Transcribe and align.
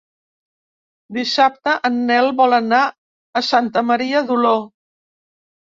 Dissabte 1.17 1.75
en 1.91 2.01
Nel 2.09 2.31
vol 2.41 2.59
anar 2.61 2.81
a 3.43 3.47
Santa 3.53 3.87
Maria 3.93 4.27
d'Oló. 4.33 4.57